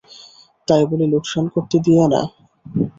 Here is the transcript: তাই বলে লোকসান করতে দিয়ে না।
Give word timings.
তাই 0.67 0.83
বলে 0.89 1.05
লোকসান 1.13 1.45
করতে 1.53 1.77
দিয়ে 1.85 2.03
না। 2.13 2.21